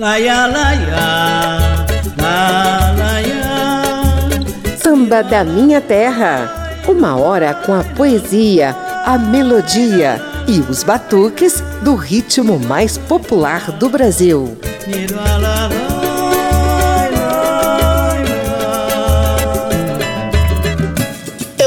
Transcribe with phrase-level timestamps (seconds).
[0.00, 1.86] Laia, laia,
[2.16, 4.76] la, laia.
[4.80, 6.78] Samba da Minha Terra.
[6.86, 13.88] Uma hora com a poesia, a melodia e os batuques do ritmo mais popular do
[13.88, 14.56] Brasil.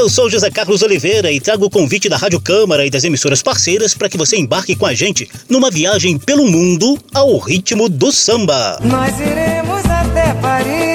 [0.02, 3.40] Eu sou José Carlos Oliveira e trago o convite da Rádio Câmara e das emissoras
[3.40, 8.10] parceiras para que você embarque com a gente numa viagem pelo mundo ao ritmo do
[8.10, 8.80] samba.
[8.82, 10.91] Nós iremos até Paris,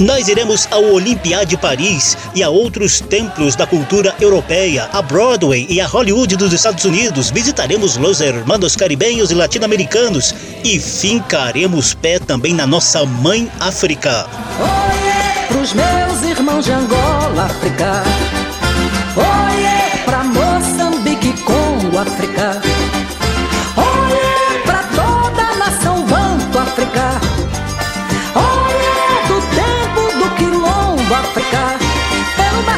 [0.00, 5.66] Nós iremos ao Olympia de Paris e a outros templos da cultura europeia, a Broadway
[5.68, 7.28] e a Hollywood dos Estados Unidos.
[7.30, 14.26] Visitaremos Los Hermanos Caribenhos e Latino-Americanos e fincaremos pé também na nossa mãe África.
[15.48, 18.02] Pros meus irmãos de Angola, África.
[19.16, 22.62] Oiê, pra Moçambique, Congo, África.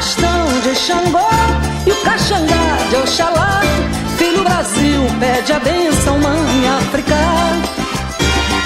[0.03, 1.29] Bastão de Xangô
[1.87, 3.61] e o caxangá de Oxalá.
[4.19, 7.15] Filho Brasil, pede a benção, mãe África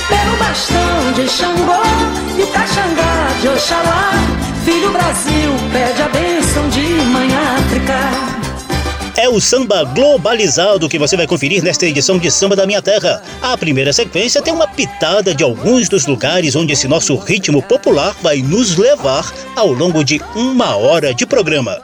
[0.08, 1.82] pelo bastão de Xangô
[2.38, 4.12] e o caxangá de Oxalá.
[4.64, 7.28] Filho Brasil, pede a bênção de Mãe
[7.58, 8.45] África.
[9.18, 13.22] É o samba globalizado que você vai conferir nesta edição de Samba da Minha Terra.
[13.40, 18.14] A primeira sequência tem uma pitada de alguns dos lugares onde esse nosso ritmo popular
[18.20, 21.80] vai nos levar ao longo de uma hora de programa.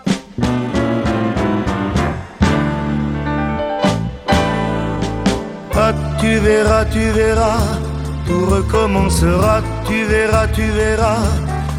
[5.74, 7.62] Ah, tu verras, tu verras,
[8.26, 11.22] tout recommencera, tu verras, tu verras.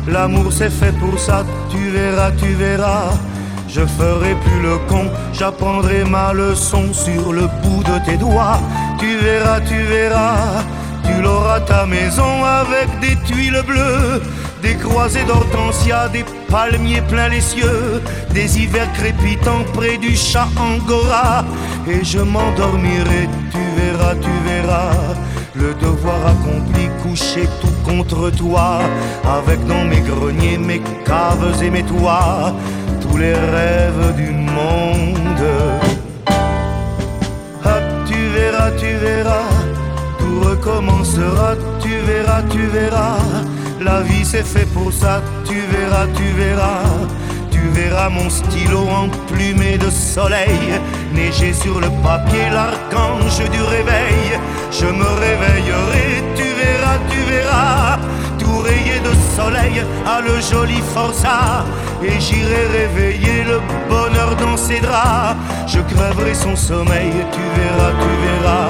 [0.08, 3.33] L'amour c'est fait pour ça, tu verras, tu verras.
[3.76, 8.60] Je ferai plus le con, j'apprendrai ma leçon sur le bout de tes doigts.
[9.00, 10.62] Tu verras, tu verras,
[11.04, 14.22] tu l'auras ta maison avec des tuiles bleues,
[14.62, 21.44] des croisées d'hortensia, des palmiers plein les cieux, des hivers crépitants près du chat angora.
[21.88, 25.16] Et je m'endormirai, tu verras, tu verras.
[25.56, 28.82] Le devoir accompli, couché tout contre toi,
[29.24, 32.54] avec dans mes greniers, mes caves et mes toits,
[33.18, 35.46] les rêves du monde.
[37.66, 39.50] Ah, tu verras, tu verras,
[40.20, 43.18] tout recommencera, tu verras, tu verras.
[43.82, 46.84] La vie c'est fait pour ça, tu verras, tu verras.
[47.52, 50.82] Tu verras mon stylo emplumé de soleil,
[51.14, 54.40] neiger sur le papier l'archange du réveil.
[54.72, 58.00] Je me réveillerai, tu verras, tu verras,
[58.60, 61.66] rayé de soleil à le joli forçat.
[62.04, 65.38] Et j'irai réveiller le bonheur dans ses draps.
[65.68, 68.70] Je crèverai son sommeil, tu verras, tu verras.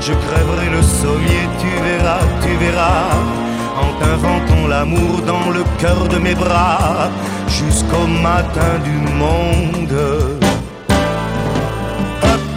[0.00, 3.10] Je crèverai le sommier, tu verras, tu verras.
[3.82, 7.08] En t'inventant l'amour dans le cœur de mes bras,
[7.48, 9.98] jusqu'au matin du monde.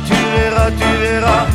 [0.08, 1.46] Tu verras, tu verras,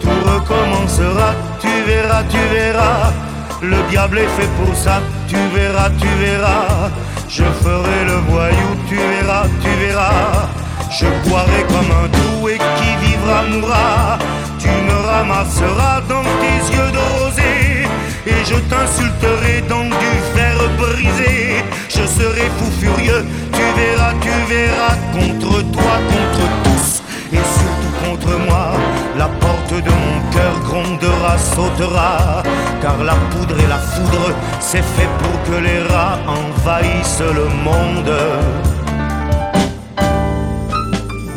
[0.00, 1.30] tout recommencera,
[1.60, 3.27] tu verras, tu verras.
[3.60, 6.90] Le diable est fait pour ça, tu verras, tu verras.
[7.28, 10.48] Je ferai le voyou, tu verras, tu verras.
[10.90, 12.08] Je boirai comme un
[12.48, 14.18] et qui vivra mourra.
[14.60, 17.86] Tu me ramasseras dans tes yeux de rosée
[18.26, 21.64] et je t'insulterai dans du fer brisé.
[21.88, 27.02] Je serai fou furieux, tu verras, tu verras, contre toi, contre tous
[27.32, 28.97] et surtout contre moi.
[29.18, 32.42] La porte de mon cœur grondera, sautera,
[32.80, 34.30] car la poudre et la foudre,
[34.60, 38.12] c'est fait pour que les rats envahissent le monde.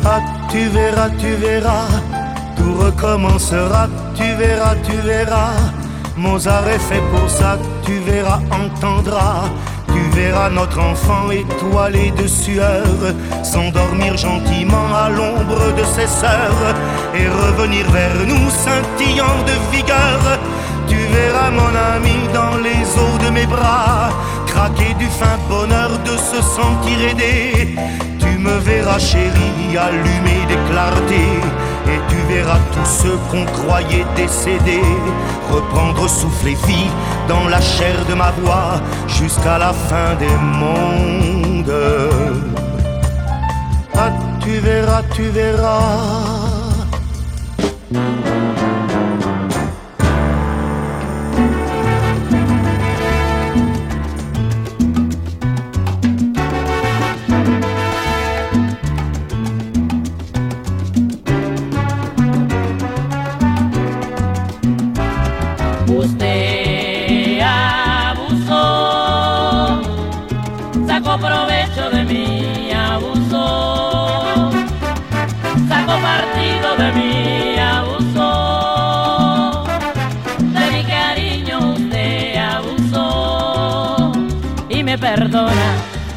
[0.04, 1.88] Ah, tu verras, tu verras,
[2.56, 5.54] tout recommencera, tu verras, tu verras.
[6.16, 9.48] Mozart est fait pour ça, tu verras, entendras.
[9.92, 12.86] Tu verras notre enfant étoilé de sueur
[13.42, 16.74] s'endormir gentiment à l'ombre de ses sœurs
[17.14, 20.20] et revenir vers nous scintillant de vigueur.
[20.88, 24.10] Tu verras mon ami dans les eaux de mes bras
[24.46, 27.76] craquer du fin bonheur de se sentir aidé.
[28.18, 31.40] Tu me verras chérie allumé des clartés
[31.86, 34.82] et tu verras tous ceux qu'on croyait décédés
[35.50, 36.90] reprendre souffle et vie
[37.28, 41.74] dans la chair de ma voix jusqu'à la fin des mondes.
[43.94, 46.41] Ah, tu verras, tu verras.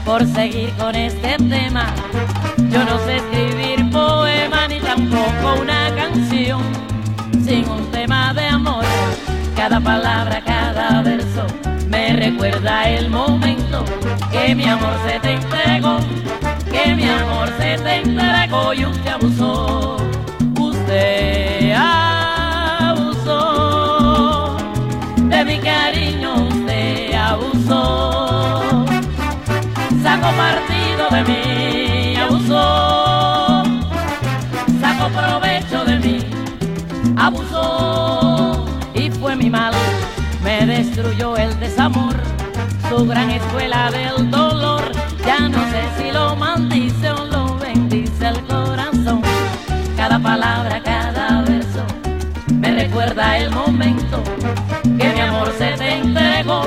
[0.06, 1.94] Por seguir con este tema.
[2.70, 6.62] Yo no sé escribir poema ni tampoco una canción
[7.44, 8.86] sin un tema de amor.
[9.56, 11.46] Cada palabra, cada verso
[11.88, 13.84] me recuerda el momento
[14.46, 15.98] que mi amor se te entregó,
[16.72, 19.98] que mi amor se te entregó y usted abusó.
[20.60, 21.74] Usted
[22.86, 23.26] abusó.
[25.30, 28.86] De mi cariño, usted abusó.
[30.04, 33.64] Sacó partido de mí, abusó,
[34.80, 36.24] sacó provecho de mí,
[37.18, 38.64] abusó.
[38.94, 39.74] Y fue mi mal,
[40.44, 42.16] me destruyó el desamor,
[42.98, 44.84] su gran escuela del dolor,
[45.26, 49.22] ya no sé si lo maldice o lo bendice el corazón,
[49.98, 51.84] cada palabra, cada verso,
[52.54, 54.24] me recuerda el momento
[54.84, 56.66] que mi amor se te entregó,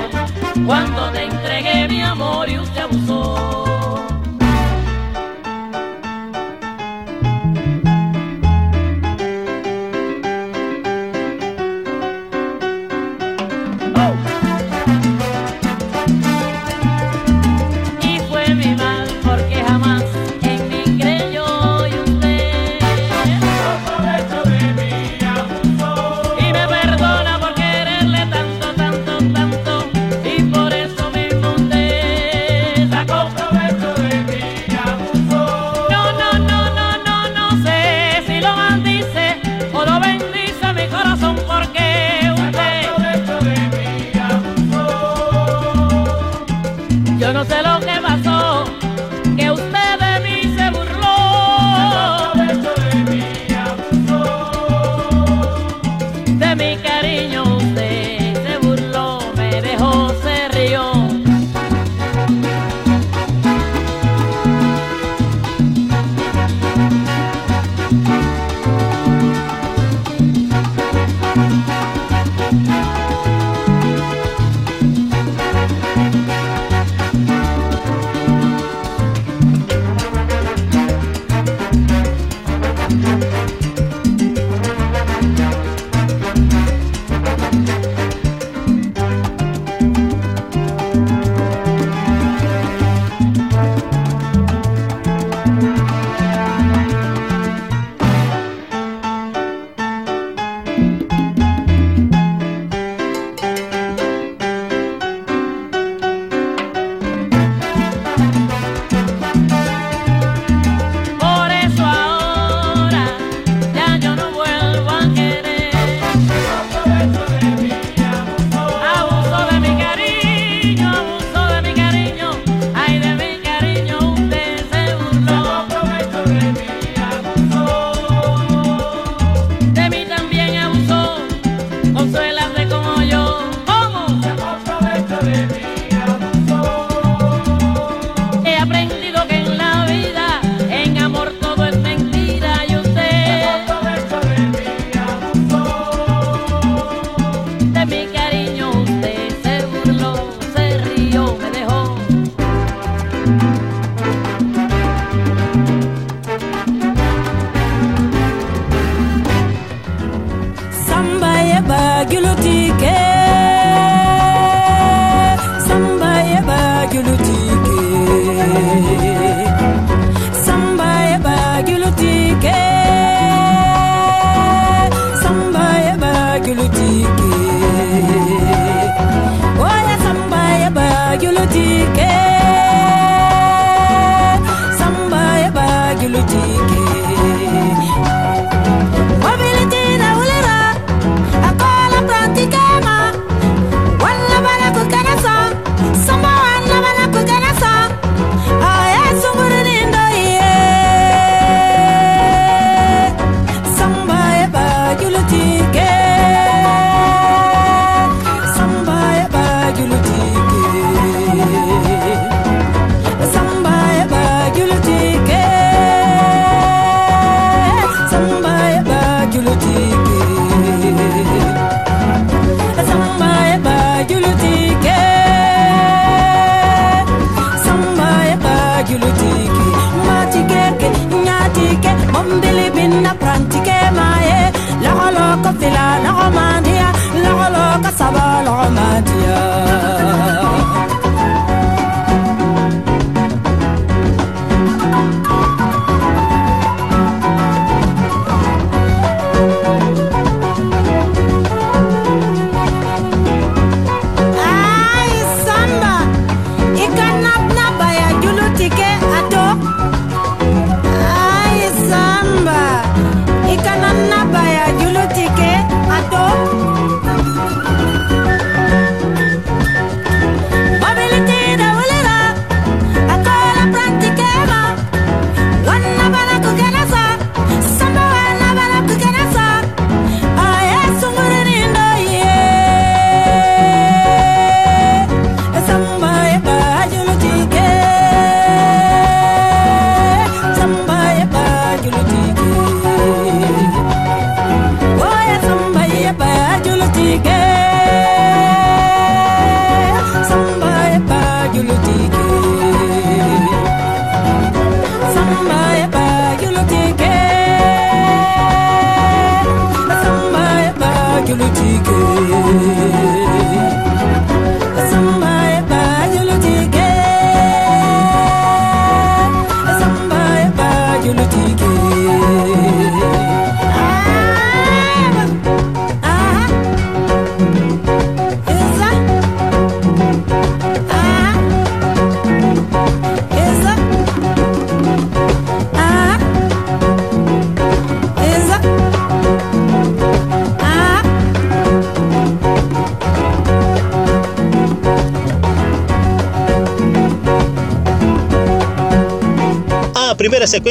[0.67, 3.68] cuando te entregué mi amor y usted abusó.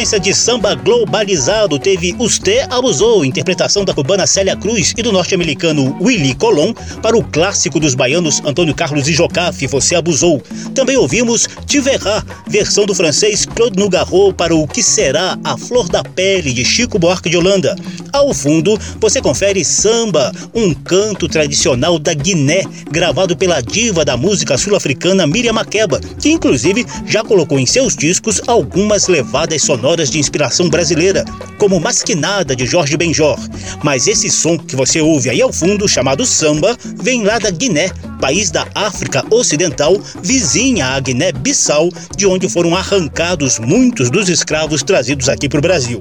[0.07, 5.97] Sequência de samba globalizado teve Usted Abusou, interpretação da cubana Célia Cruz e do norte-americano
[6.01, 10.41] Willie Colon, para o clássico dos baianos Antônio Carlos e Jocafe, Você Abusou.
[10.73, 16.01] Também ouvimos Tiverá, versão do francês Claude Nougaro para o Que Será a Flor da
[16.03, 17.75] Pele, de Chico Buarque de Holanda.
[18.17, 24.57] Ao fundo, você confere Samba, um canto tradicional da Guiné, gravado pela diva da música
[24.57, 30.67] sul-africana Miriam Makeba, que inclusive já colocou em seus discos algumas levadas sonoras de inspiração
[30.67, 31.23] brasileira,
[31.59, 33.37] como Masquinada de Jorge Benjor.
[33.83, 37.91] Mas esse som que você ouve aí ao fundo, chamado samba, vem lá da Guiné,
[38.19, 45.29] país da África Ocidental, vizinha à Guiné-Bissau, de onde foram arrancados muitos dos escravos trazidos
[45.29, 45.99] aqui para o Brasil.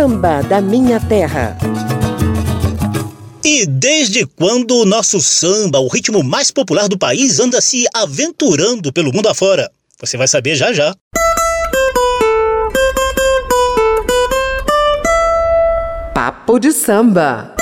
[0.00, 1.58] Samba da Minha Terra.
[3.44, 8.90] E desde quando o nosso samba, o ritmo mais popular do país, anda se aventurando
[8.94, 9.70] pelo mundo afora?
[10.00, 10.94] Você vai saber já já.
[16.14, 17.54] Papo de samba.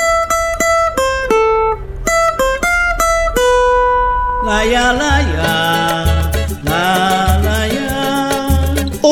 [4.45, 5.67] Laia, laia,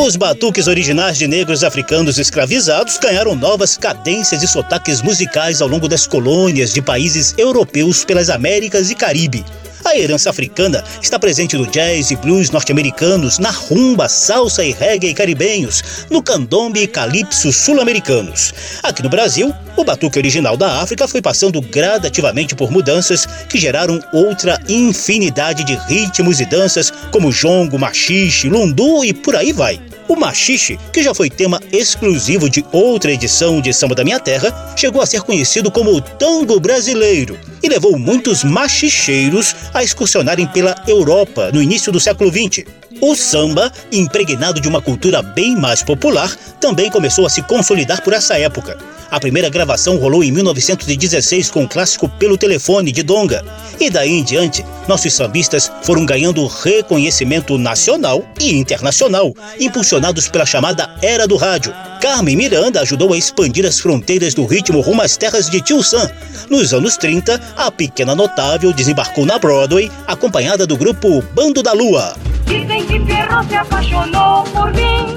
[0.06, 5.88] Os batuques originais de negros africanos escravizados ganharam novas cadências e sotaques musicais ao longo
[5.88, 9.44] das colônias de países europeus pelas Américas e Caribe.
[9.84, 15.12] A herança africana está presente no jazz e blues norte-americanos, na rumba, salsa e reggae
[15.12, 18.54] caribenhos, no candombe e calypso sul-americanos.
[18.84, 24.00] Aqui no Brasil, o batuque original da África foi passando gradativamente por mudanças que geraram
[24.12, 29.80] outra infinidade de ritmos e danças, como jongo, machixe, lundu e por aí vai.
[30.08, 34.74] O machixe, que já foi tema exclusivo de outra edição de Samba da Minha Terra,
[34.76, 40.80] chegou a ser conhecido como o tango brasileiro e levou muitos machicheiros a excursionarem pela
[40.86, 42.64] Europa no início do século XX.
[43.00, 48.12] O samba, impregnado de uma cultura bem mais popular, também começou a se consolidar por
[48.12, 48.78] essa época.
[49.10, 53.44] A primeira gravação rolou em 1916 com o clássico Pelo Telefone de Donga.
[53.78, 60.90] E daí em diante, nossos sambistas foram ganhando reconhecimento nacional e internacional, impulsionados pela chamada
[61.00, 61.72] Era do Rádio.
[62.00, 66.10] Carmen Miranda ajudou a expandir as fronteiras do ritmo rumo às terras de Tio Sam.
[66.50, 72.16] Nos anos 30, a pequena notável desembarcou na Broadway, acompanhada do grupo Bando da Lua.
[72.46, 75.14] Dizem que Ferro se apaixonou por mim,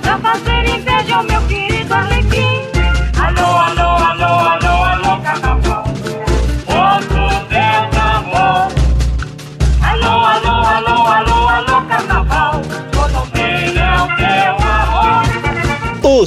[0.00, 2.69] pra fazer inveja ao meu querido Arlequim.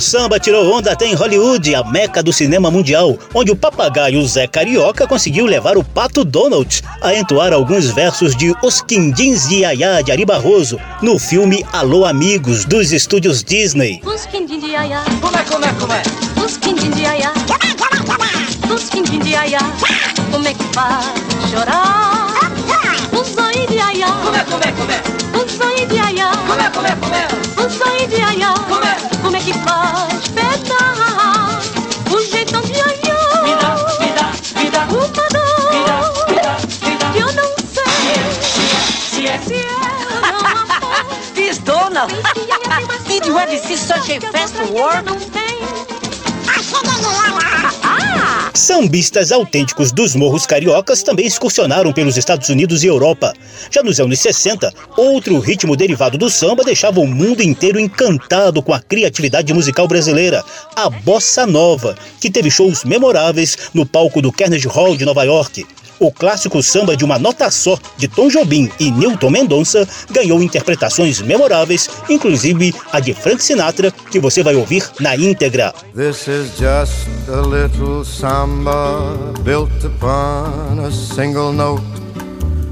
[0.04, 4.46] Samba tirou onda até em Hollywood, a meca do cinema mundial, onde o papagaio Zé
[4.48, 10.02] Carioca conseguiu levar o pato Donald a entoar alguns versos de Os Quindins de Yaya
[10.04, 14.02] de Ari Barroso no filme Alô Amigos dos estúdios Disney.
[14.06, 16.02] Os quindim de aiá, Como é, como é, como é?
[16.46, 17.32] os quindim de aiá,
[18.74, 19.60] os quindim de aiá,
[20.32, 21.06] como é que faz
[21.50, 22.34] chorar?
[23.12, 25.44] Os zói de aiá, Como é, como é, como é?
[25.44, 27.28] os zói de aiá, Como é, como é, como é?
[27.66, 28.93] os zói de aiá, Como é?
[29.44, 31.60] É que faz petar?
[32.12, 34.32] O jeitão de aiá, Me dá, me dá,
[34.62, 37.12] me dá, uma me dá, dor, me dá, me dá.
[37.12, 38.32] que eu não sei
[39.12, 39.68] Se é, se é
[40.16, 41.06] ou não amor.
[41.36, 42.14] This Donald.
[43.08, 45.06] Did you ever see such a fast world?
[45.06, 45.60] Não tem.
[48.54, 53.34] Sambistas autênticos dos morros cariocas também excursionaram pelos Estados Unidos e Europa.
[53.72, 58.72] Já nos anos 60, outro ritmo derivado do samba deixava o mundo inteiro encantado com
[58.72, 60.44] a criatividade musical brasileira,
[60.76, 65.66] a bossa nova, que teve shows memoráveis no palco do Carnegie Hall de Nova York.
[66.04, 71.22] O clássico samba de uma nota só de Tom Jobim e Newton Mendonça ganhou interpretações
[71.22, 75.74] memoráveis, inclusive a de Frank Sinatra, que você vai ouvir na íntegra.
[75.96, 81.82] This is just a little samba built upon a single note.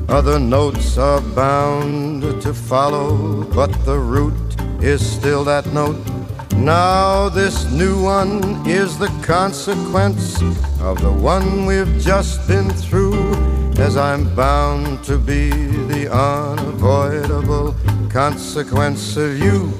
[0.09, 4.35] Other notes are bound to follow, but the root
[4.81, 6.20] is still that note.
[6.61, 10.39] Now, this new one is the consequence
[10.79, 13.33] of the one we've just been through,
[13.79, 17.75] as I'm bound to be the unavoidable
[18.09, 19.73] consequence of you.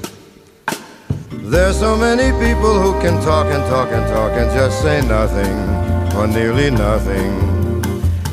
[1.30, 5.56] There's so many people who can talk and talk and talk and just say nothing
[6.16, 7.30] or nearly nothing.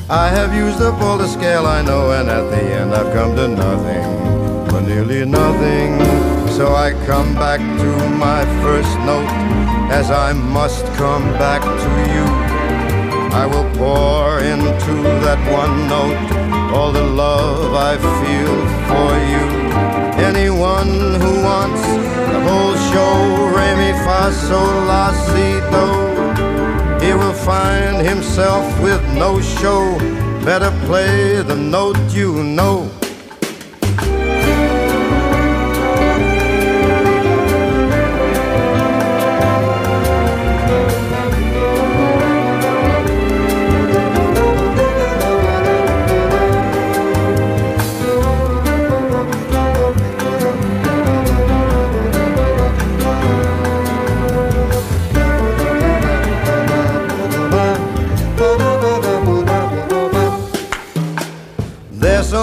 [0.09, 3.35] I have used up all the scale I know, and at the end I've come
[3.35, 6.28] to nothing or nearly nothing.
[6.60, 9.32] So I come back to my first note
[9.93, 12.26] as I must come back to you.
[13.32, 16.19] I will pour into that one note
[16.76, 18.58] all the love I feel
[18.89, 19.45] for you.
[20.30, 21.82] Anyone who wants
[22.34, 23.15] the whole show,
[23.56, 24.28] re mi fa
[24.91, 25.88] la si do,
[27.00, 29.98] he will find himself with no show.
[30.43, 32.91] Better play the note you know.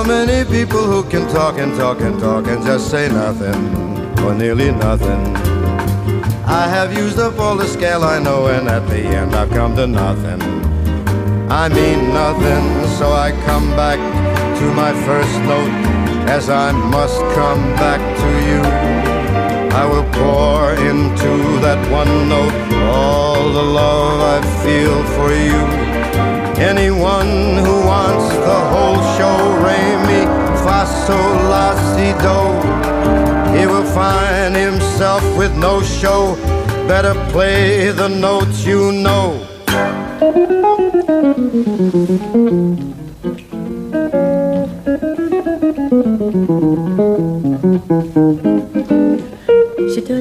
[0.05, 3.61] Many people who can talk and talk and talk and just say nothing
[4.25, 5.37] or nearly nothing.
[6.47, 9.75] I have used up all the scale I know, and at the end I've come
[9.77, 10.41] to nothing.
[11.51, 13.99] I mean nothing, so I come back
[14.59, 15.75] to my first note
[16.29, 18.63] as I must come back to you.
[19.81, 22.55] I will pour into that one note
[22.91, 25.87] all the love I feel for you.
[26.59, 27.86] Anyone who
[28.29, 30.21] the whole show, re mi
[30.65, 30.81] fa
[31.51, 32.39] la si do,
[33.57, 36.37] he will find himself with no show.
[36.89, 39.43] Better play the notes you know.
[49.93, 50.21] She do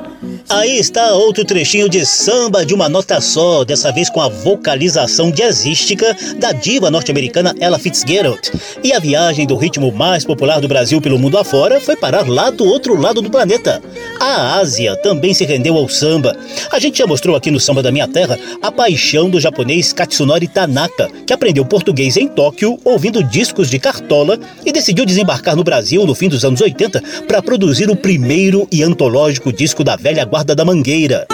[0.53, 5.31] Aí está outro trechinho de samba de uma nota só, dessa vez com a vocalização
[5.31, 8.51] jazzística da diva norte-americana Ella Fitzgerald.
[8.83, 12.49] E a viagem do ritmo mais popular do Brasil pelo mundo afora foi parar lá
[12.49, 13.81] do outro lado do planeta.
[14.23, 16.37] A Ásia também se rendeu ao samba.
[16.71, 20.47] A gente já mostrou aqui no Samba da Minha Terra a paixão do japonês Katsunori
[20.47, 26.05] Tanaka, que aprendeu português em Tóquio ouvindo discos de cartola e decidiu desembarcar no Brasil
[26.05, 30.53] no fim dos anos 80 para produzir o primeiro e antológico disco da velha guarda
[30.53, 30.61] da.
[30.61, 31.25] Mangueira,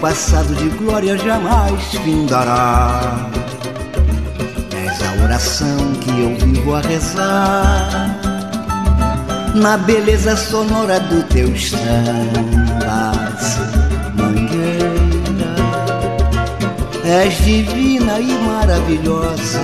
[0.00, 3.30] passado de glória jamais findará.
[4.72, 8.18] És a oração que eu vivo a rezar
[9.54, 12.80] na beleza sonora do teu sambas
[17.04, 19.60] És divina e maravilhosa.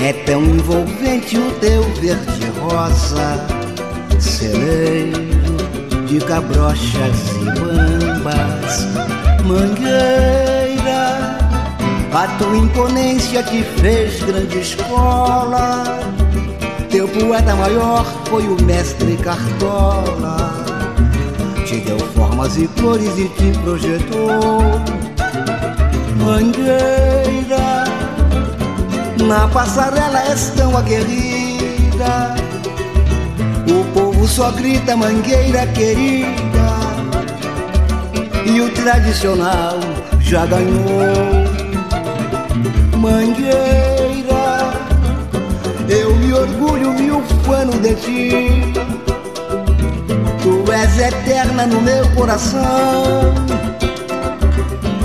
[0.00, 3.44] É tão envolvente o teu verde rosa,
[4.20, 5.25] celeiro
[6.06, 8.86] de cabrochas e bambas,
[9.44, 11.06] mangueira.
[12.12, 15.84] A tua imponência te fez grande escola.
[16.90, 20.64] Teu poeta maior foi o mestre Cartola.
[21.66, 24.62] Te deu formas e cores e te projetou
[26.24, 27.84] mangueira.
[29.26, 32.34] Na passarela és tão aguerrida.
[34.26, 36.26] Só grita mangueira querida.
[38.44, 39.78] E o tradicional
[40.20, 41.46] já ganhou.
[42.98, 44.74] Mangueira,
[45.88, 48.72] eu me orgulho, me ufano de ti.
[50.42, 53.32] Tu és eterna no meu coração.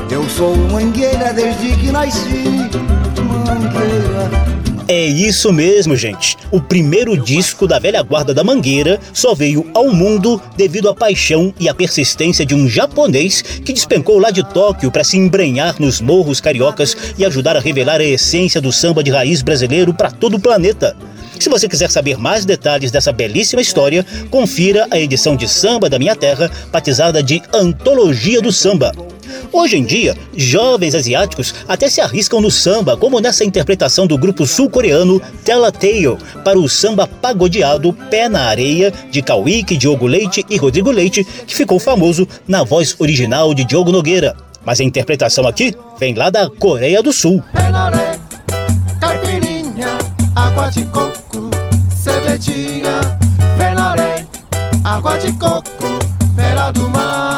[0.10, 2.70] Eu sou mangueira desde que nasci,
[3.18, 4.61] mangueira.
[4.94, 6.36] É isso mesmo, gente.
[6.52, 11.54] O primeiro disco da velha guarda da Mangueira só veio ao mundo devido à paixão
[11.58, 16.02] e à persistência de um japonês que despencou lá de Tóquio para se embrenhar nos
[16.02, 20.36] morros cariocas e ajudar a revelar a essência do samba de raiz brasileiro para todo
[20.36, 20.94] o planeta.
[21.42, 25.98] Se você quiser saber mais detalhes dessa belíssima história, confira a edição de Samba da
[25.98, 28.92] Minha Terra, batizada de Antologia do Samba.
[29.52, 34.46] Hoje em dia, jovens asiáticos até se arriscam no samba, como nessa interpretação do grupo
[34.46, 40.92] sul-coreano Telltale para o samba pagodeado Pé na Areia de Kawik, Diogo Leite e Rodrigo
[40.92, 44.38] Leite, que ficou famoso na voz original de Diogo Nogueira.
[44.64, 47.44] Mas a interpretação aqui vem lá da Coreia do Sul.
[50.52, 51.50] Água de coco,
[51.96, 53.00] cervejinha,
[53.58, 54.28] venaré,
[54.84, 55.88] água de coco,
[56.36, 57.31] beira do mar.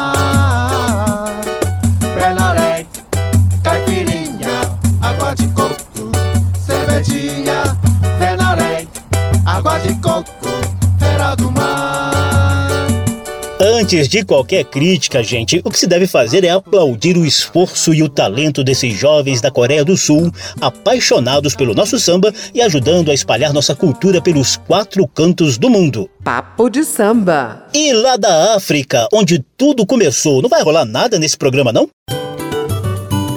[13.60, 18.02] Antes de qualquer crítica, gente, o que se deve fazer é aplaudir o esforço e
[18.02, 23.14] o talento desses jovens da Coreia do Sul, apaixonados pelo nosso samba e ajudando a
[23.14, 26.10] espalhar nossa cultura pelos quatro cantos do mundo.
[26.22, 27.66] Papo de samba.
[27.72, 31.88] E lá da África, onde tudo começou, não vai rolar nada nesse programa, não?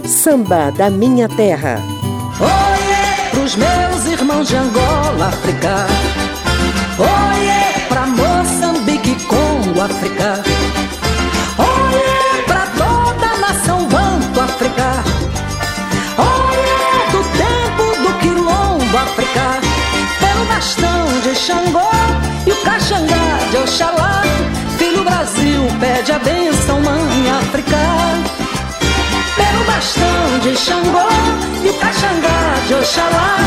[0.06, 1.82] Samba da minha terra.
[2.42, 6.27] Oiê pros meus irmãos de Angola, África.
[10.08, 10.42] África.
[12.46, 15.04] Pra toda a nação Banto, África.
[16.18, 19.60] Oiê do tempo do Quilombo, África.
[20.20, 21.92] Pelo bastão de Xangô
[22.46, 24.24] e o caxangá de Oxalá.
[24.78, 27.78] Filho Brasil pede a benção, mãe África
[29.36, 31.10] pelo bastão de Xangô
[31.64, 33.38] e o caxangá de Oxalá.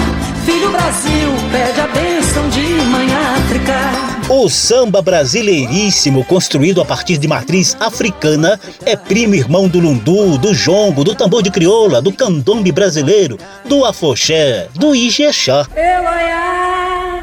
[0.45, 4.11] Filho Brasil pede a bênção de Mãe África.
[4.29, 10.55] O samba brasileiríssimo, construído a partir de matriz africana, é primo irmão do lundu, do
[10.55, 15.67] jongo, do tambor de crioula, do candombe brasileiro, do afoxé, do ijexá.
[15.75, 17.23] Eloiá,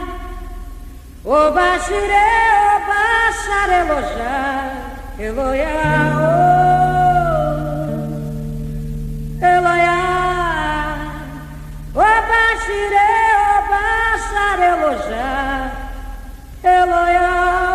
[1.23, 2.27] o Baxire,
[5.19, 6.16] o
[14.57, 15.71] Baxarelojá,
[16.63, 17.66] Esse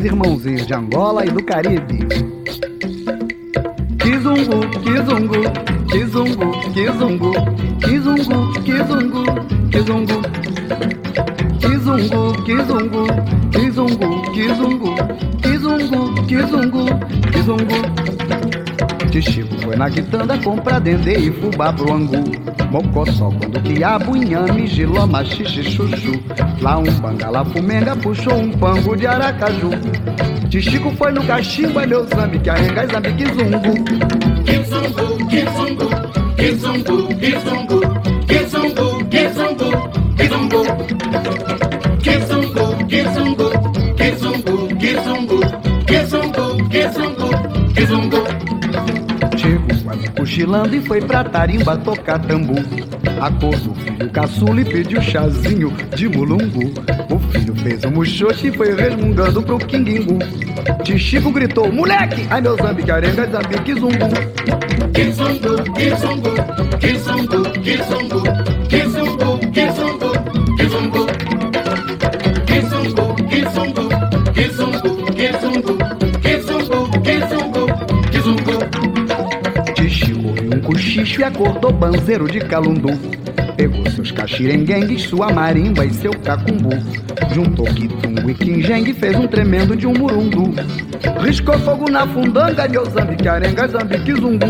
[0.00, 2.06] meus irmãozinhos de Angola e do Caribe.
[3.98, 5.40] Kizungu, kizungu,
[5.90, 7.32] kizungu, kizungu,
[7.80, 9.24] kizungu, kizungu,
[9.70, 10.22] kizungu.
[11.60, 13.06] Kizungu, kizungu,
[13.52, 14.94] kizungu, kizungu,
[15.42, 16.84] kizungu, kizungu,
[17.32, 17.78] kizungu.
[19.10, 22.39] Tichico foi na quitanda comprar dendê e fubá pro angu.
[22.70, 26.22] Mocossó, quando quiabo, inhame, giloma, xixi, chuchu.
[26.60, 29.70] Lá um bangala, fumenga, puxou um pango de aracaju.
[30.48, 33.74] Tichico foi no cachimbo, é meu zambi, que arrenga, zambi, kizungu.
[34.44, 35.88] Kizungu, kizungu,
[36.36, 37.80] kizungu, kizungu,
[38.26, 40.99] kizungu, kizungu, kizungu.
[50.30, 52.54] Cochilando e foi pra tarimba tocar tambu.
[53.20, 56.72] Acordou o filho caçula e pediu chazinho de mulungu.
[57.10, 60.18] O filho fez um muxoxi e foi resmungando pro quinguingu.
[60.84, 62.26] Tichico gritou, moleque!
[62.30, 63.58] Ai meu zambi, que arenga, zambi.
[63.64, 63.98] Kizungu,
[64.94, 66.30] kizungu, kizungu,
[66.78, 68.22] kizungu, kizungu,
[68.68, 70.10] kizungu, kizungu.
[70.56, 71.09] Kizungu,
[81.00, 82.90] e acordou banzeiro de calundu.
[83.56, 86.70] Pegou seus caxirenguengues, sua marimba e seu cacumbu.
[87.32, 90.52] Juntou quitungo e quinjengue fez um tremendo de um murundu.
[91.22, 94.46] Riscou fogo na fundanga, meu zambi, que arenga, zambi, kizungu.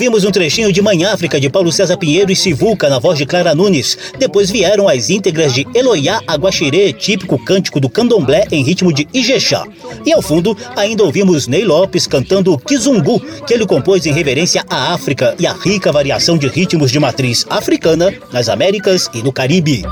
[0.00, 3.26] Ouvimos um trechinho de Mãe África de Paulo César Pinheiro e Sivuca na voz de
[3.26, 3.98] Clara Nunes.
[4.18, 9.62] Depois vieram as íntegras de Eloiá Aguaxerê, típico cântico do candomblé em ritmo de Ijexá.
[10.06, 14.94] E ao fundo, ainda ouvimos Ney Lopes cantando Kizungu, que ele compôs em reverência à
[14.94, 19.82] África e à rica variação de ritmos de matriz africana nas Américas e no Caribe.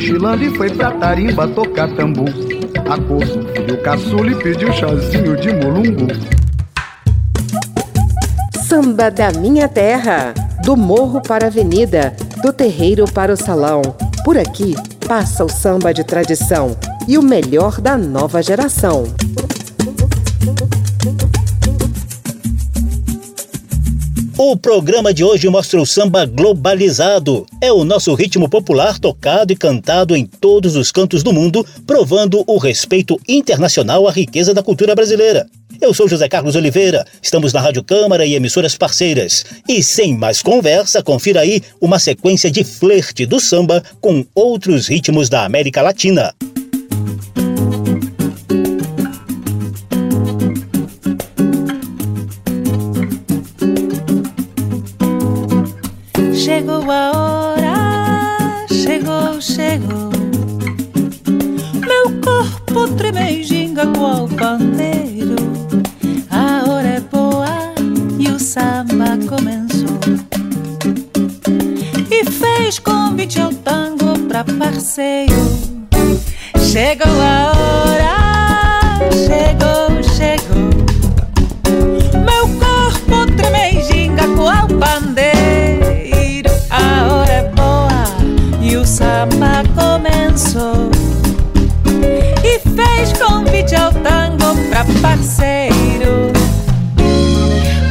[0.00, 2.24] Cochilando e foi pra tarimba tocar tambu.
[2.88, 6.08] Acordou o filho caçula e pediu chazinho de mulungu.
[8.66, 10.32] Samba da minha terra,
[10.64, 13.82] do morro para a avenida, do terreiro para o salão.
[14.24, 14.74] Por aqui
[15.06, 16.74] passa o samba de tradição
[17.06, 19.04] e o melhor da nova geração.
[24.42, 27.44] O programa de hoje mostra o samba globalizado.
[27.60, 32.42] É o nosso ritmo popular tocado e cantado em todos os cantos do mundo, provando
[32.46, 35.46] o respeito internacional à riqueza da cultura brasileira.
[35.78, 39.44] Eu sou José Carlos Oliveira, estamos na Rádio Câmara e emissoras parceiras.
[39.68, 45.28] E sem mais conversa, confira aí uma sequência de flerte do samba com outros ritmos
[45.28, 46.34] da América Latina.
[63.80, 65.36] Ginga qual pandeiro.
[66.30, 67.72] A hora é boa
[68.18, 69.98] e o samba começou.
[72.10, 75.34] E fez convite ao tango pra parceiro.
[76.58, 80.70] Chegou a hora, chegou, chegou.
[82.24, 86.50] Meu corpo treme e ginga qual pandeiro.
[86.68, 88.04] A hora é boa
[88.60, 90.90] e o samba começou.
[93.00, 96.30] Fez convite ao tango pra parceiro.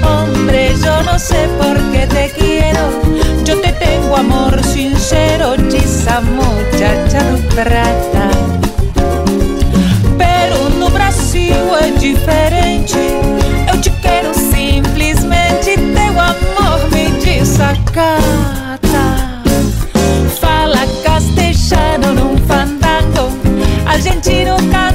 [0.04, 2.92] Hombre, yo no sé por qué te quiero.
[3.44, 8.30] Yo te tengo amor sincero, esa muchacha do prata.
[10.16, 13.00] Pero no Brasil é diferente.
[13.68, 15.76] Eu te quero simplesmente.
[15.76, 18.22] Teu amor me desacata.
[20.40, 23.32] Fala castelhano num fandango.
[23.88, 24.89] Argentino canta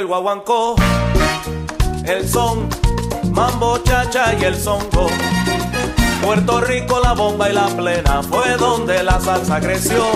[0.00, 0.76] el guaguancó,
[2.06, 2.70] el son,
[3.32, 5.08] mambo, chacha y el songo.
[6.22, 10.06] Puerto Rico, la bomba y la plena fue donde la salsa creció.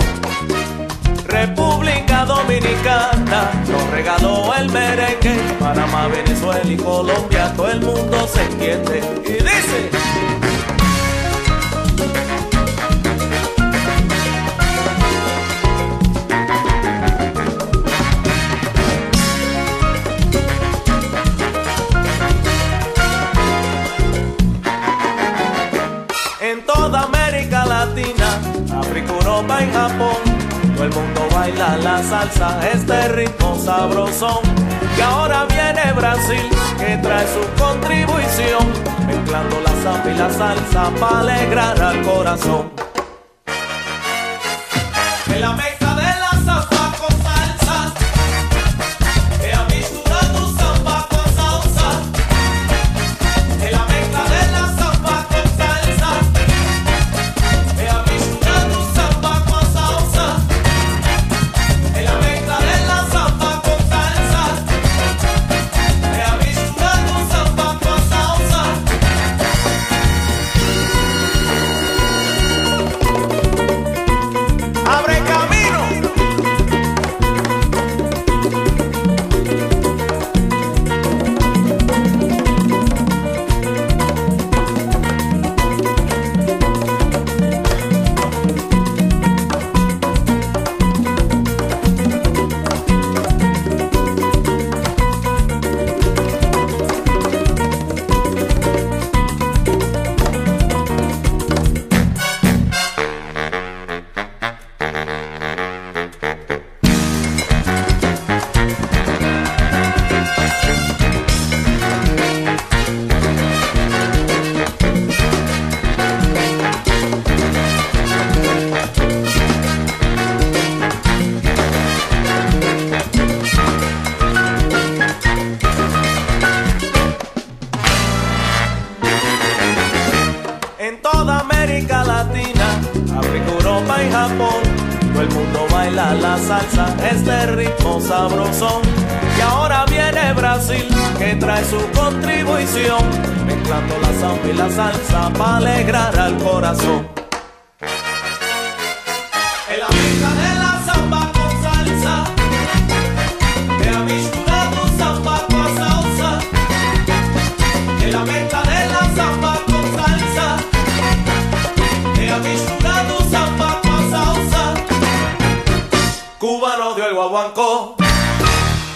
[1.27, 5.37] República Dominicana nos regaló el merengue.
[5.59, 9.03] Panamá, Venezuela y Colombia, todo el mundo se entiende.
[9.23, 9.91] Y dice.
[29.59, 30.17] en Japón.
[30.75, 34.39] Todo el mundo baila la salsa, este ritmo sabrosón.
[34.97, 38.65] Y ahora viene Brasil, que trae su contribución,
[39.07, 42.71] mezclando la samba y la salsa para alegrar al corazón.
[45.27, 45.53] En la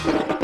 [0.05, 0.38] you.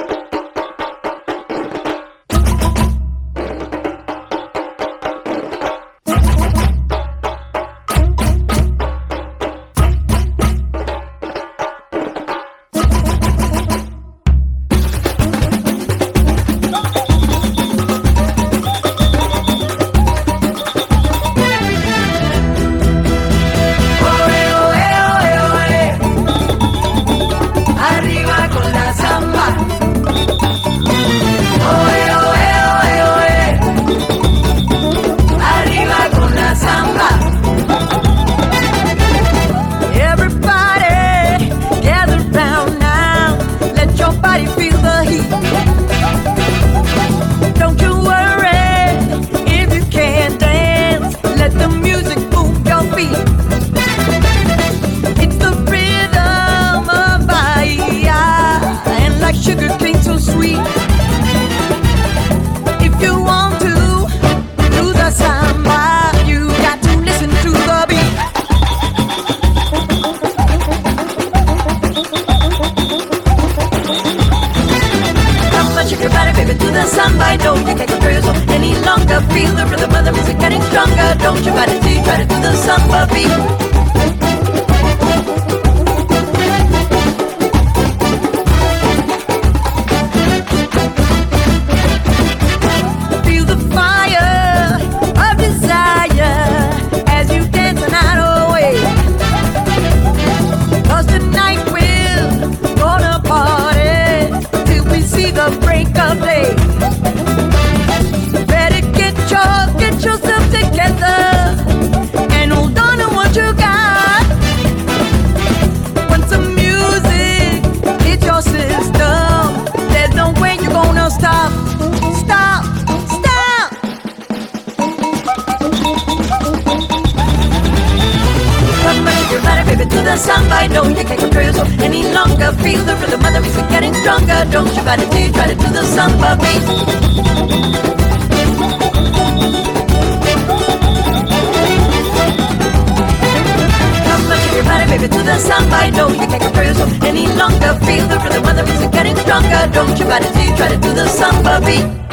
[147.05, 147.73] Any longer.
[147.85, 149.69] Feel the rhythm getting stronger.
[149.73, 152.04] Don't you try to do, try to do the samba beat.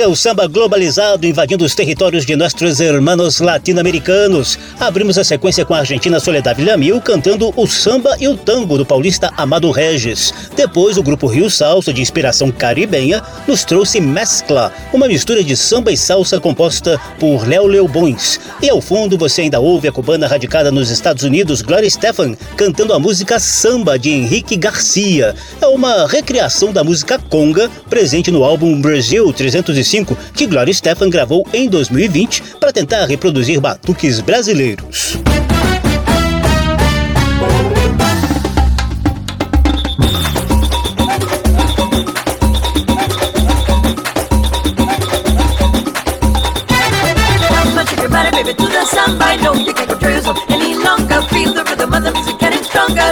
[0.00, 4.58] Esse é o samba globalizado invadindo os territórios de nossos hermanos latino-americanos.
[4.80, 8.86] Abrimos a sequência com a argentina Soledad Villamil cantando o samba e o tango do
[8.86, 10.32] paulista Amado Regis.
[10.56, 15.92] Depois, o grupo Rio Salsa, de inspiração caribenha, nos trouxe Mescla, uma mistura de samba
[15.92, 18.40] e salsa composta por Léo Leobões.
[18.62, 22.94] E ao fundo, você ainda ouve a cubana radicada nos Estados Unidos, Gloria Stefan, cantando
[22.94, 25.34] a música Samba de Henrique Garcia.
[25.60, 29.89] É uma recriação da música conga, presente no álbum Brasil 305,
[30.34, 35.18] que Gloria Stefan gravou em 2020 para tentar reproduzir batuques brasileiros.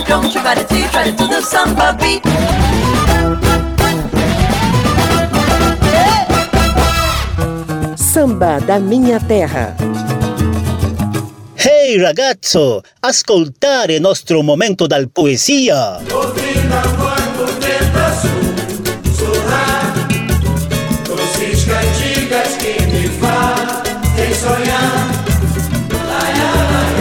[0.07, 2.98] Don't you try to do the samba beat.
[8.19, 9.77] Samba da Minha Terra.
[11.55, 16.01] Hey ragazzo, ascoltare nostro momento dal poesia.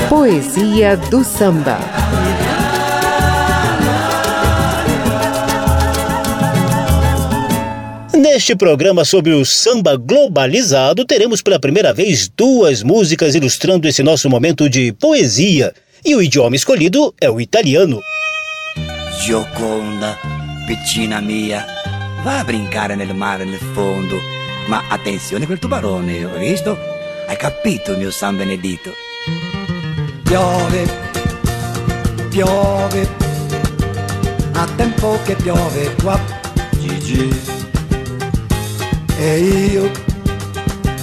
[0.07, 2.06] Poesia do samba.
[8.37, 14.29] Neste programa sobre o samba globalizado, teremos pela primeira vez duas músicas ilustrando esse nosso
[14.29, 15.73] momento de poesia.
[16.05, 17.99] E o idioma escolhido é o italiano.
[19.25, 20.19] Gioconda,
[20.67, 21.65] piccina mia,
[22.23, 24.21] va a brincare nel mare nel fondo.
[24.67, 26.77] Ma attenzione quel tubarone, visto?
[27.27, 28.91] Hai capito, mio San Benedito?
[30.21, 30.87] Piove,
[32.29, 33.09] piove,
[34.53, 36.23] a tempo che piove qua,
[36.79, 37.56] Gigi.
[39.19, 39.91] E io,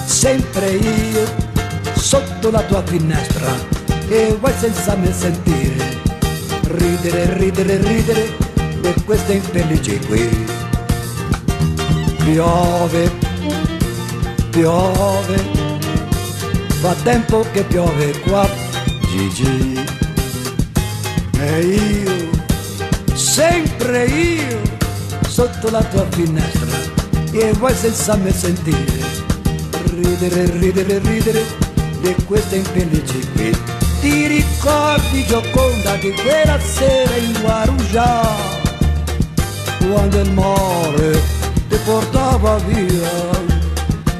[0.06, 1.24] sempre io,
[1.96, 3.52] sotto la tua finestra,
[4.08, 6.00] e vuoi senza me sentire,
[6.62, 8.36] ridere, ridere, ridere,
[8.80, 10.46] per queste infelici qui.
[12.24, 13.10] Piove,
[14.50, 15.36] piove,
[16.80, 18.48] fa tempo che piove qua,
[19.08, 19.84] Gigi.
[21.40, 22.30] E io,
[23.14, 24.60] sempre io,
[25.28, 26.92] sotto la tua finestra,
[27.36, 29.02] e vuoi senza me sentire,
[29.96, 31.44] ridere, ridere, ridere,
[32.00, 33.50] di queste infelici qui.
[34.00, 38.22] Ti ricordi Gioconda di quella sera in Guarujá,
[39.90, 41.20] quando il mare
[41.68, 43.52] ti portava via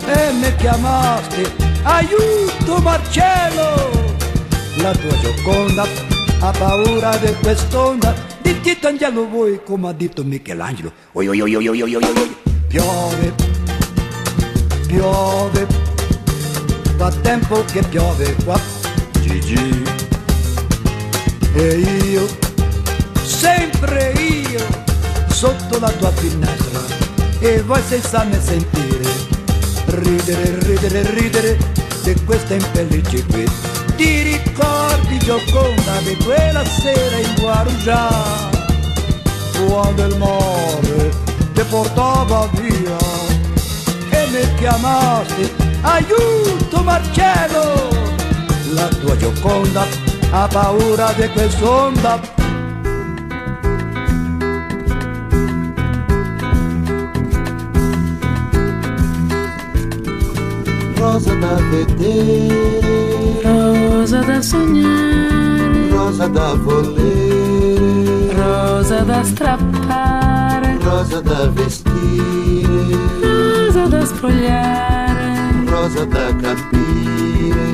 [0.07, 1.53] e mi chiamaste,
[1.83, 3.93] aiuto Marcello!
[4.79, 5.87] La tua Gioconda
[6.41, 8.13] ha paura di quest'onda
[8.43, 10.93] di Tito Angelo voi come ha detto Michelangelo.
[11.13, 12.54] Oi, oi, oi, oi, oi, oi, oi.
[12.75, 13.33] Piove,
[14.89, 15.67] piove,
[16.97, 18.59] fa tempo che piove qua,
[19.21, 19.85] Gigi.
[21.53, 22.27] E io,
[23.23, 24.67] sempre io,
[25.29, 26.81] sotto la tua finestra,
[27.39, 29.09] e voi senza me sentire,
[29.85, 31.59] ridere, ridere, ridere,
[32.03, 33.49] di queste infelici qui.
[33.95, 38.09] Ti ricordi Gioconda di quella sera in Guarujá,
[39.65, 41.24] quando il mare
[41.55, 42.97] te portava via.
[44.11, 45.51] E mi chiamasti
[45.83, 47.89] aiuto Marcello!
[48.75, 49.87] La tua gioconda
[50.31, 52.43] ha paura di quest'onda
[60.97, 63.41] Rosa da vedere.
[63.43, 65.91] Rosa da sognare.
[65.91, 68.33] Rosa da volere.
[68.33, 70.24] Rosa da strappare
[70.95, 75.29] rosa da vestire, rosa da spogliare,
[75.67, 77.67] rosa da capire.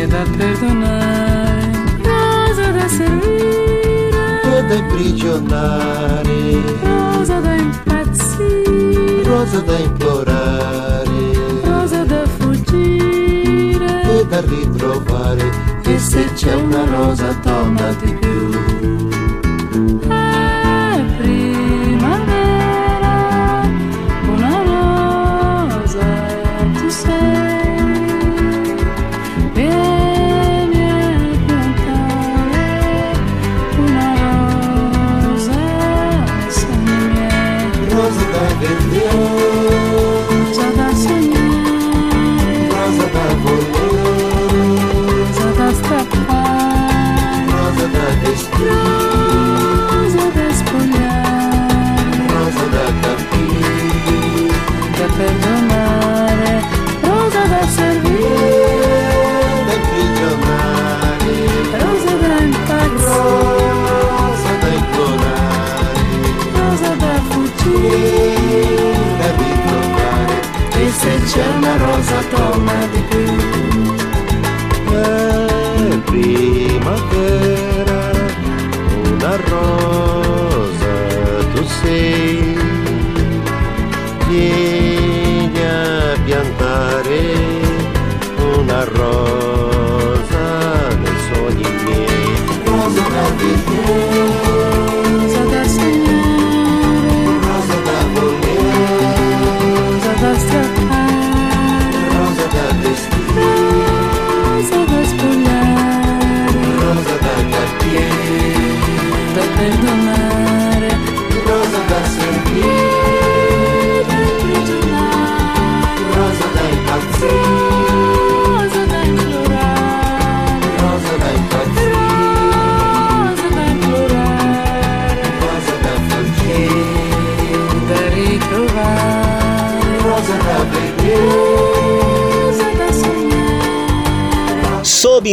[0.00, 1.70] E da perdonare,
[2.02, 11.20] rosa da servire, e da imprigionare, rosa da impazzire, rosa da implorare.
[11.64, 13.90] Rosa da fuggire,
[14.20, 15.50] e da ritrovare.
[15.84, 18.27] E se c'è una rosa tonna di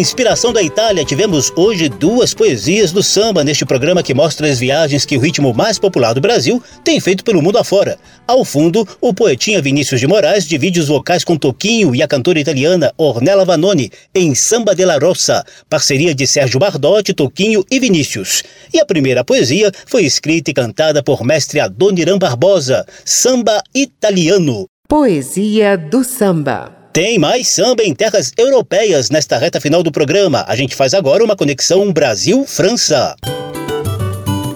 [0.06, 5.04] inspiração da Itália, tivemos hoje duas poesias do samba neste programa que mostra as viagens
[5.04, 7.98] que o ritmo mais popular do Brasil tem feito pelo mundo afora.
[8.28, 12.40] Ao fundo, o poetinha Vinícius de Moraes divide os vocais com Toquinho e a cantora
[12.40, 18.44] italiana Ornella Vanoni em Samba della Rossa, parceria de Sérgio Bardotti, Toquinho e Vinícius.
[18.72, 24.68] E a primeira poesia foi escrita e cantada por mestre Adoniran Barbosa, Samba Italiano.
[24.88, 26.85] Poesia do samba.
[26.96, 30.46] Tem mais samba em terras europeias nesta reta final do programa.
[30.48, 33.18] A gente faz agora uma conexão Brasil-França.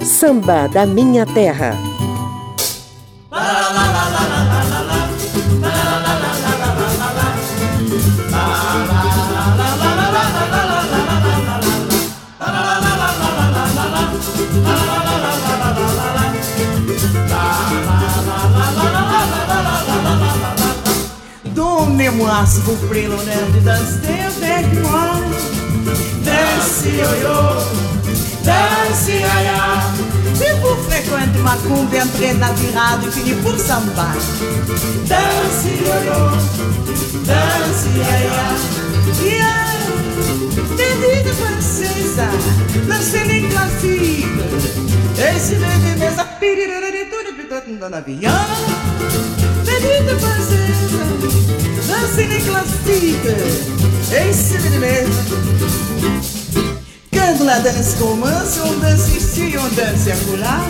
[0.02, 1.78] Samba da minha terra.
[3.30, 3.69] Donnez-moi
[22.30, 24.84] lasso comprilo nel dance dança vecchio
[26.24, 27.66] Dance yo-yo,
[28.44, 29.82] dance yaya
[30.36, 32.54] Vivo frequente macumba e entrei na
[33.08, 34.16] e fini por sambar
[35.08, 36.30] Dance yo-yo,
[37.26, 38.50] dance yaya
[39.24, 39.80] Yeah,
[40.78, 42.30] bebida francesa,
[42.88, 44.46] dancei nem classica
[45.36, 48.46] Esse bebê mesa, piririririturi, pitotando na viana
[49.66, 50.89] Bebida francesa
[51.20, 53.36] Dancem na classifica,
[54.18, 55.24] em cima de mesa.
[57.12, 60.66] Quando lá dança com manso, um dança ici, um dança acolá.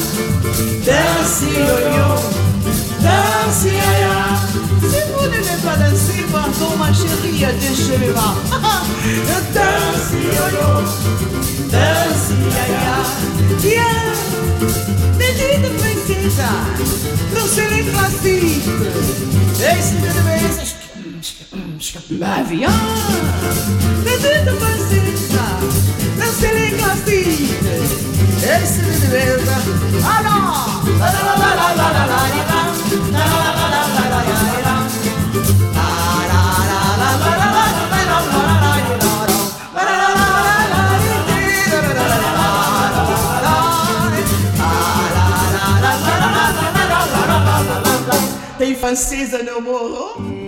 [0.83, 2.15] Dança ioiô,
[2.99, 4.39] dança iaiá.
[4.81, 8.11] Se você não pode dançar, pardon ma chérie, deixez-moi.
[9.53, 10.81] dança ioiô,
[11.69, 13.99] dança iaiá.
[15.17, 16.49] dê de princesa.
[17.33, 18.89] dança e classifica,
[19.77, 20.38] em cima de mesa
[28.41, 29.03] danse les
[29.45, 30.29] la la
[30.97, 32.29] la la la la la la
[48.57, 50.38] Tem francesa no morro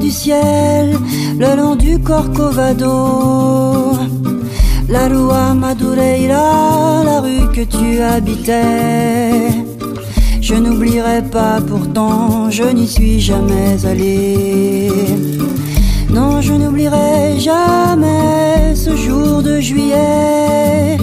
[0.00, 0.96] du ciel
[1.38, 3.92] le long du Corcovado,
[4.88, 9.50] la rua Madureira, la rue que tu habitais.
[10.40, 14.88] Je n'oublierai pas pourtant, je n'y suis jamais allé.
[16.10, 20.96] Non, je n'oublierai jamais ce jour de juillet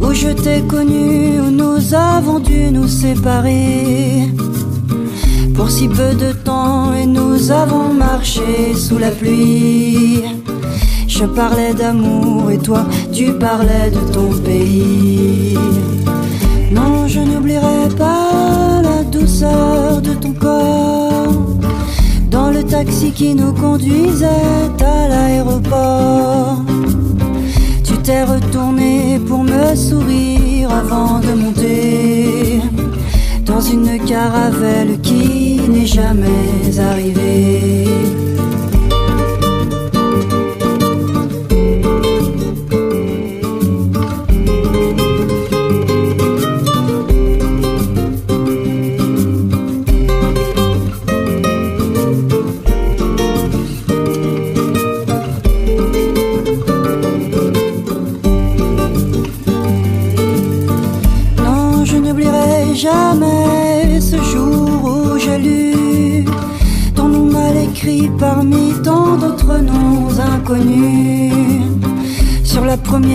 [0.00, 4.28] où je t'ai connu, où nous avons dû nous séparer.
[5.62, 10.24] Pour si peu de temps et nous avons marché sous la pluie.
[11.06, 15.56] Je parlais d'amour et toi tu parlais de ton pays.
[16.72, 21.32] Non, je n'oublierai pas la douceur de ton corps
[22.28, 24.26] dans le taxi qui nous conduisait
[24.84, 26.56] à l'aéroport.
[27.84, 32.62] Tu t'es retourné pour me sourire avant de monter
[33.44, 38.21] dans une caravelle qui n'est jamais arrivée.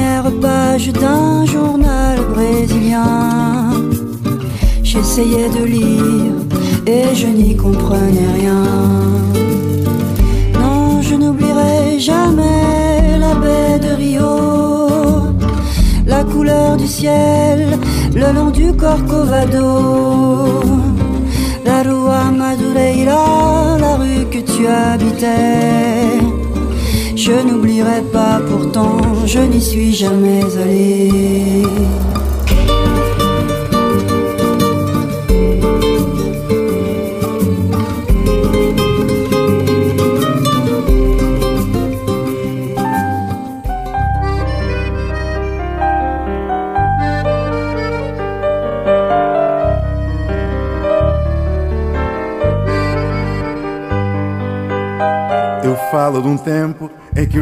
[0.07, 3.71] Première page d'un journal brésilien,
[4.83, 6.33] j'essayais de lire
[6.85, 8.63] et je n'y comprenais rien.
[10.59, 14.37] Non, je n'oublierai jamais la baie de Rio,
[16.05, 17.77] la couleur du ciel
[18.15, 20.61] le long du Corcovado,
[21.65, 26.36] la rua Madureira, la rue que tu habitais.
[27.27, 31.11] Je n'oublierai pas pourtant, je n'y suis jamais allé.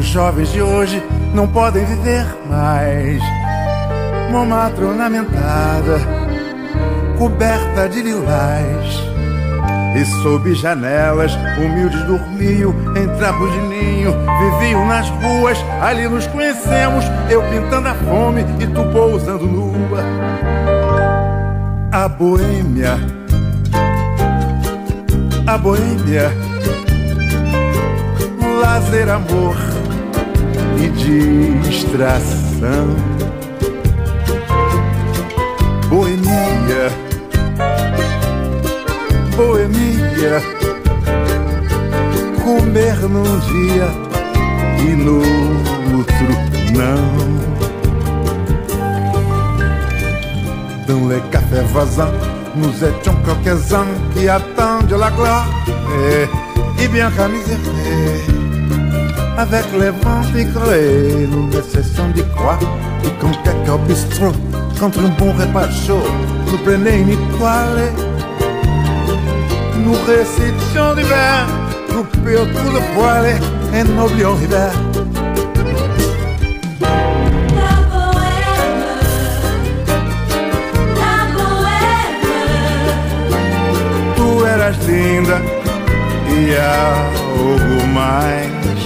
[0.05, 1.03] Os jovens de hoje
[1.33, 3.21] não podem viver mais.
[4.31, 5.99] Montmartre ornamentada,
[7.17, 9.03] coberta de lilás.
[9.95, 14.13] E sob janelas, humildes dormiam em trapos de ninho.
[14.59, 17.05] Viviam nas ruas, ali nos conhecemos.
[17.29, 20.03] Eu pintando a fome e tu pousando nua.
[21.91, 22.99] A boêmia,
[25.47, 26.31] a boêmia
[28.61, 29.74] lazer, amor
[30.77, 32.87] e distração.
[35.89, 36.91] Boemia,
[39.35, 40.41] boemia,
[42.43, 43.87] comer num dia
[44.79, 45.19] e no
[45.97, 46.31] outro
[46.75, 47.35] não.
[50.87, 52.11] Dans les cafés voisins,
[52.55, 55.47] nous étions quelques-uns qui attendent la gloire.
[55.97, 57.57] Et, et bien qu'à misère,
[59.37, 62.59] avec les vents picolés, nous ne cessons d'y croire.
[63.03, 64.31] Et quand quelqu'un bistrot,
[64.79, 66.03] contre un bon repas chaud,
[66.51, 67.91] nous prenait une étoile.
[69.83, 71.47] Nous récitions l'hiver,
[71.93, 73.25] nous payons tout le poil
[73.73, 74.71] et n'oublions l'hiver.
[84.15, 85.39] Tu eras linda
[86.29, 88.84] e algo mais.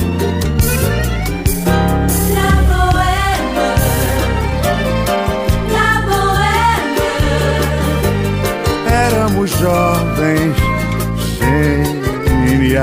[9.58, 10.56] Jovens
[11.39, 12.80] geniais.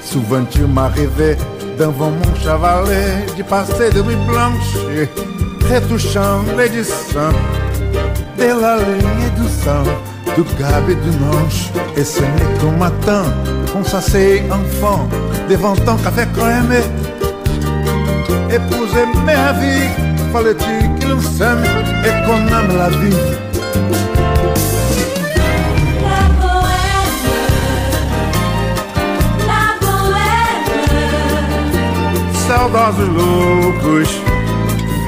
[0.00, 1.36] Souvent tu m'arrivais
[1.78, 4.72] devant mon chavalet de passer de nuit blanche,
[5.70, 7.30] retouchant l'édition
[8.38, 9.84] de la ligne du sang,
[10.36, 11.70] du gabe et du manche.
[11.96, 13.24] Et ce n'est qu'au matin
[13.72, 15.08] qu'on enfant
[15.48, 16.72] devant ton café crème.
[18.50, 19.88] Épouser ma vie,
[20.36, 21.64] fallait-il qu'il s'aime
[22.04, 23.22] et qu'on aime la vie.
[32.46, 34.14] Saudosos loucos,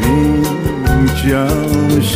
[0.01, 2.11] vinte anos.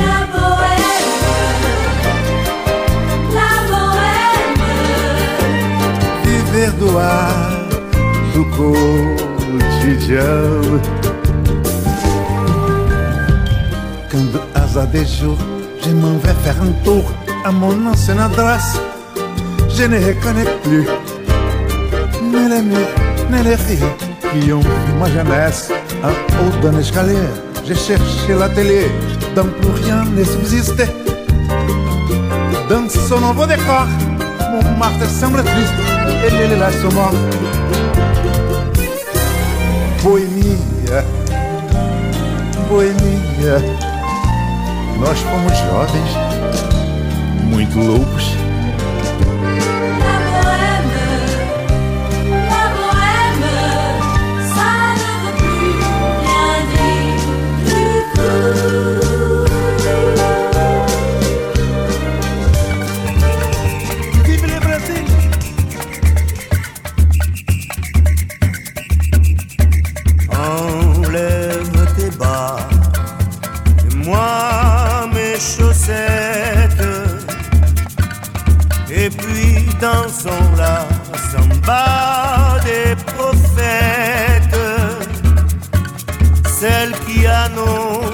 [0.00, 1.12] La bohème,
[3.38, 4.62] la bohème.
[6.24, 7.36] Viver do ar
[8.34, 9.23] do
[14.10, 14.18] Quand
[14.54, 15.36] hasard des jours,
[15.84, 17.04] je m'en vais faire un tour
[17.44, 18.80] à mon ancienne adresse.
[19.68, 20.86] Je ne reconnais plus
[22.22, 22.94] ni les murs,
[23.30, 23.90] ni les filles
[24.32, 25.70] qui ont vu ma jeunesse.
[26.02, 27.28] En haut d'un escalier,
[27.66, 28.90] j'ai cherché l'atelier
[29.36, 30.94] dont plus rien ne subsistait.
[32.70, 33.86] Dans ce nouveau décor,
[34.50, 35.74] mon marteau semble triste
[36.26, 37.12] et les là sont morts.
[40.04, 41.02] Boemia,
[42.68, 43.58] boemia,
[45.00, 46.10] nós fomos jovens,
[47.48, 48.43] muito loucos.
[78.96, 80.86] Et puis dansons la
[81.30, 84.60] samba des prophètes
[86.60, 88.13] celle qui annonce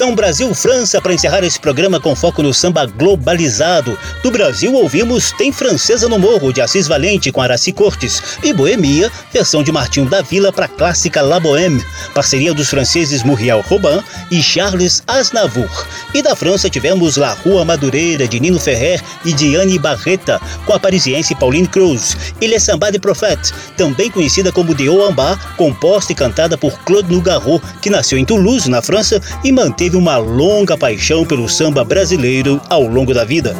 [0.00, 3.98] Conexão Brasil-França para encerrar esse programa com foco no samba globalizado.
[4.22, 9.12] Do Brasil ouvimos Tem Francesa no Morro, de Assis Valente com Araci Cortes e Boemia,
[9.30, 11.84] versão de Martinho da Vila para a clássica La Bohème,
[12.14, 15.68] parceria dos franceses Muriel Robin e Charles Aznavour.
[16.14, 20.80] E da França tivemos La Rua Madureira, de Nino Ferrer e Diane Barreta, com a
[20.80, 22.16] parisiense Pauline Cruz.
[22.40, 27.60] Ilha Samba de Prophète, também conhecida como De Oamba, composta e cantada por Claude Nougaro,
[27.82, 32.82] que nasceu em Toulouse, na França, e manteve uma longa paixão pelo samba brasileiro ao
[32.82, 33.54] longo da vida.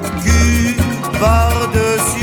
[1.18, 2.20] par-dessus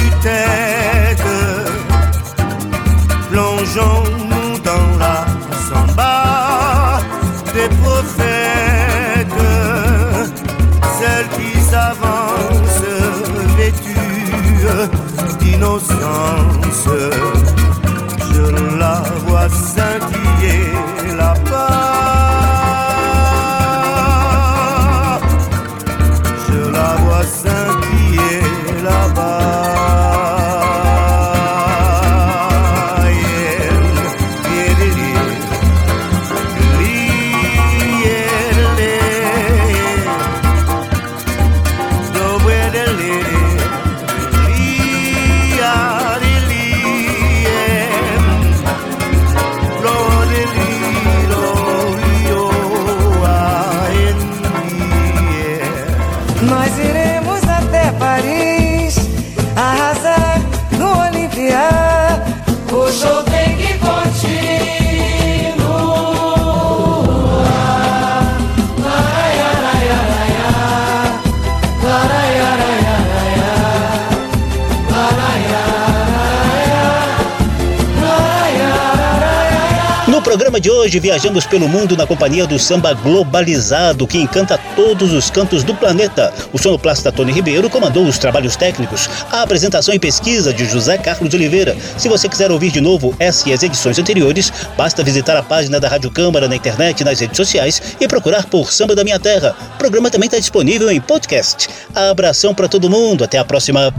[80.87, 85.75] hoje, viajamos pelo mundo na companhia do samba globalizado, que encanta todos os cantos do
[85.75, 86.33] planeta.
[86.53, 91.33] O sonoplasta Tony Ribeiro comandou os trabalhos técnicos, a apresentação e pesquisa de José Carlos
[91.33, 91.75] Oliveira.
[91.97, 95.77] Se você quiser ouvir de novo essa e as edições anteriores, basta visitar a página
[95.77, 99.57] da Rádio Câmara na internet nas redes sociais e procurar por Samba da Minha Terra.
[99.75, 101.67] O programa também está disponível em podcast.
[101.93, 103.93] Abração para todo mundo, até a próxima.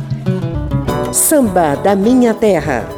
[1.13, 2.98] Samba da Minha Terra.